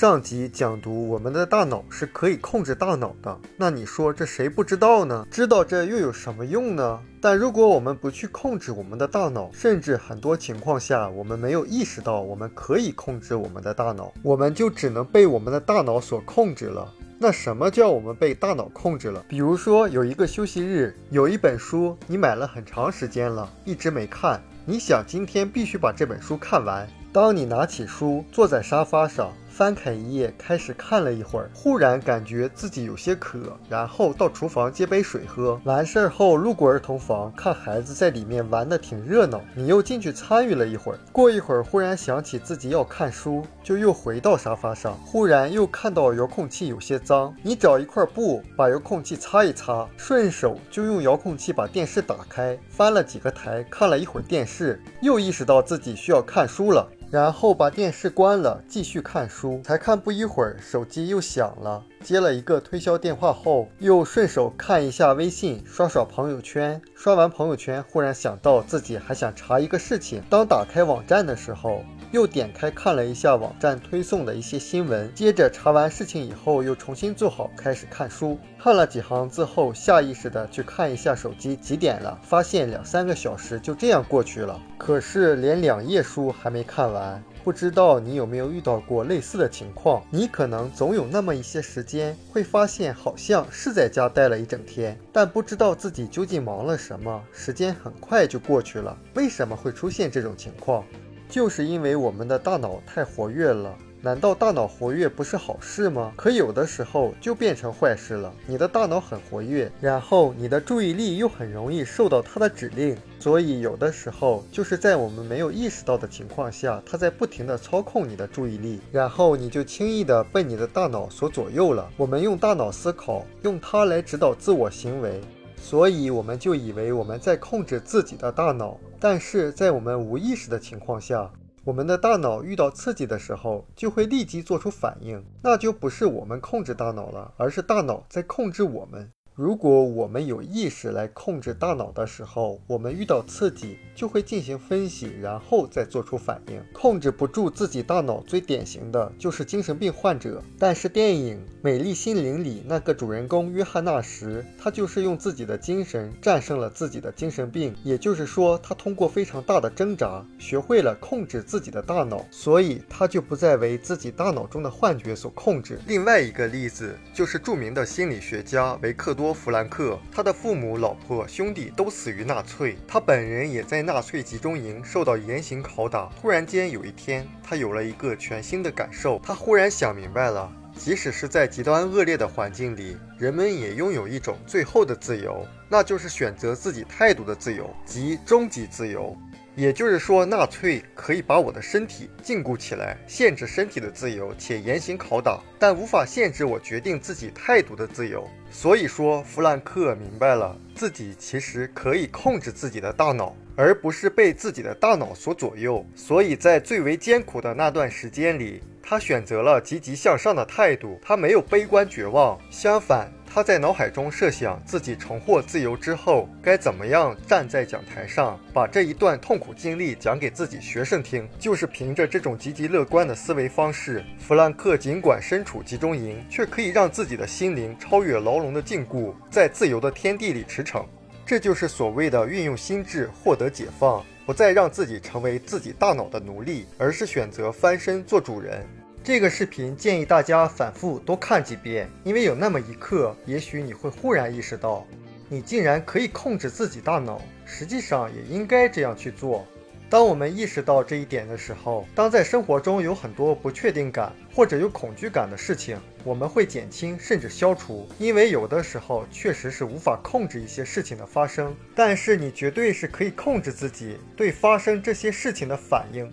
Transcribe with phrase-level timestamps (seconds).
[0.00, 5.26] 上集讲读我们的大脑是可以控制大脑的，那你说这谁不知道呢？
[5.28, 7.00] 知道这又有什么用呢？
[7.20, 16.94] 但如果我们不去控制我们的大脑，甚至很多情况下我们没有意识到我们可以控制我们的大脑，我们就只能被我们的大脑所控制了。
[17.18, 19.24] 那什么叫我们被大脑控制了？
[19.28, 26.88] 比如说有一个休息日，有一本书你买了很长时间了，一直没看，你想今天必须把这本书看完。
[27.20, 29.32] 当你拿起书，坐在沙发上。
[29.48, 35.60] 翻开一页，开始看了一会儿，忽然感觉自己有些渴，然后到厨房接杯水喝。
[35.64, 40.98] 完事儿后，路过儿童房，看孩子在里面玩的挺热闹，你又进去参与了一会儿。
[41.10, 44.96] 过一会儿，忽然想起自己要看书，就又回到沙发上。
[45.04, 56.88] 忽然又看到遥控器有些脏，你找一块布把遥控器擦一擦，顺手就用遥控器把电视打开，翻了几个台，看了一会儿电视，又意识到自己需要看书了。
[57.10, 59.60] 然后把电视关了，继续看书。
[59.64, 61.82] 才看不一会儿，手机又响了。
[62.02, 66.80] 接了一个推销电话后，又顺手看一下微信，刷刷朋友圈。
[66.94, 70.22] 刷完朋友圈，忽然想到自己还想查一个事情。
[70.28, 75.12] 当打开网站的时候，又点开看了一下网站推送的一些新闻。
[75.14, 78.38] 接着查完事情以后，又重新做好开始看书。
[78.58, 84.60] 看了几行字后，下意识的去看一下手机几点了，发现两三个小时就这样过去了。
[84.76, 87.22] 可是连两页书还没看完。
[87.44, 90.02] 不知道你有没有遇到过类似的情况？
[90.10, 98.94] 你可能总有那么一些时间，会发现好像是在家待了一整天，但不知道自己究竟忙了什么，时间很快就过去了。
[99.14, 100.84] 为什么会出现这种情况？
[101.28, 103.76] 就是因为我们的大脑太活跃了。
[104.00, 106.12] 难道大脑活跃不是好事吗？
[106.14, 108.32] 可有的时候就变成坏事了。
[108.46, 121.90] 你的大脑很活跃，然后你的注意力又很容易受到它的指令，所以有的时候就是在我们没有意识到的情况下，它在不停的操控你的注意力，然后你就轻易的被你的大脑所左右了。
[121.96, 125.20] 我们用大脑思考，用它来指导自我行为，
[125.62, 131.30] 所以我们就以为我们在控制自己的大脑，但是在我们无意识的情况下。
[131.64, 139.10] 我们的大脑遇到刺激的时候，就会立即做出反应，那就不是我们控制大脑了，而是大脑在控制我们。
[139.38, 146.60] 如果我们有意识来控制大脑的时候，我们遇到刺激就会进行分析，然后再做出反应。
[146.72, 150.42] 控制不住自己大脑最典型的就是精神病患者。
[150.58, 157.72] 但是电影《美丽心灵》里那个主人公约翰纳什，他就是用自己的精神战胜了自己的精神病。
[157.84, 165.78] 也就是说，他通过非常大的挣扎，学会了控制自己的大脑，所以他就不再为自己大脑中的幻觉所控制。
[165.86, 176.10] 另外一个例子就是著名的心理学家维克多弗兰克，他的父母、老婆、兄弟都死于纳粹，他本人也在纳粹集中营受到严刑拷打。
[176.20, 189.16] 突然间，有一天，他有了一个全新的感受，他忽然想明白了，即使是在极端恶劣的环境里，人们也拥有一种最后的自由，那就是选择自己态度的自由，即终极自由。
[189.58, 198.24] 也就是说，纳粹可以把我的身体禁锢起来，限制身体的自由，且严刑拷打，但无法限制我决定自己态度的自由。
[198.52, 205.84] 所以说，弗兰克明白了自己其实可以控制自己的大脑，而不是被自己的大脑所左右。
[205.92, 213.12] 所以在最为艰苦的那段时间里，他选择了积极向上的态度，他没有悲观绝望，相反。
[213.30, 221.28] 他在脑海中设想自己重获自由之后该怎么样站在讲台上，把这一段痛苦经历讲给自己学生听。
[221.38, 230.84] 就是凭着这种积极乐观的思维方式，弗兰克尽管身处集中营，却可以让自己的心灵超越牢笼的禁锢，在自由的天地里驰骋。
[231.26, 238.66] 这就是所谓的运用心智获得解放，不再让自己成为自己大脑的奴隶，而是选择翻身做主人。
[239.08, 244.86] 这个视频建议大家反复多看几遍，因为有那么一刻，也许你会忽然意识到，
[245.30, 249.46] 你竟然可以控制自己大脑，实际上也应该这样去做。
[249.88, 266.12] 当我们意识到这一点的时候，当在生活中有很多不确定感或者有恐惧感的事情，我们会减轻甚至消除，因为有的时候确实是无法控制一些事情的发生，但是你绝对是可以控制自己对发生这些事情的反应。